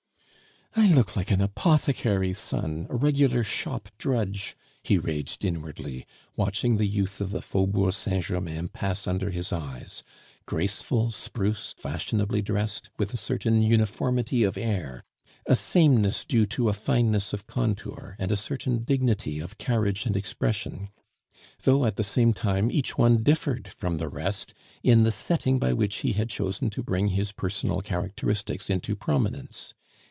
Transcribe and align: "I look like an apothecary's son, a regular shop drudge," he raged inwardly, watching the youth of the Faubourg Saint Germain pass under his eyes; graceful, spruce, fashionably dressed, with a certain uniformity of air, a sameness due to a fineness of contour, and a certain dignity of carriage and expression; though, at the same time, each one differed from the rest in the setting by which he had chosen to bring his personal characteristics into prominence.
"I 0.73 0.87
look 0.93 1.17
like 1.17 1.31
an 1.31 1.41
apothecary's 1.41 2.37
son, 2.39 2.87
a 2.89 2.95
regular 2.95 3.43
shop 3.43 3.89
drudge," 3.97 4.55
he 4.81 4.97
raged 4.97 5.43
inwardly, 5.43 6.07
watching 6.37 6.77
the 6.77 6.85
youth 6.85 7.19
of 7.19 7.31
the 7.31 7.41
Faubourg 7.41 7.91
Saint 7.91 8.23
Germain 8.23 8.69
pass 8.69 9.05
under 9.05 9.31
his 9.31 9.51
eyes; 9.51 10.01
graceful, 10.45 11.11
spruce, 11.11 11.73
fashionably 11.77 12.41
dressed, 12.41 12.89
with 12.97 13.13
a 13.13 13.17
certain 13.17 13.61
uniformity 13.61 14.43
of 14.45 14.55
air, 14.55 15.03
a 15.45 15.57
sameness 15.57 16.23
due 16.23 16.45
to 16.45 16.69
a 16.69 16.73
fineness 16.73 17.33
of 17.33 17.47
contour, 17.47 18.15
and 18.17 18.31
a 18.31 18.37
certain 18.37 18.85
dignity 18.85 19.41
of 19.41 19.57
carriage 19.57 20.05
and 20.05 20.15
expression; 20.15 20.87
though, 21.63 21.83
at 21.83 21.97
the 21.97 22.03
same 22.03 22.31
time, 22.31 22.71
each 22.71 22.97
one 22.97 23.23
differed 23.23 23.67
from 23.67 23.97
the 23.97 24.07
rest 24.07 24.53
in 24.83 25.03
the 25.03 25.11
setting 25.11 25.59
by 25.59 25.73
which 25.73 25.97
he 25.97 26.13
had 26.13 26.29
chosen 26.29 26.69
to 26.69 26.81
bring 26.81 27.09
his 27.09 27.33
personal 27.33 27.81
characteristics 27.81 28.69
into 28.69 28.95
prominence. 28.95 29.73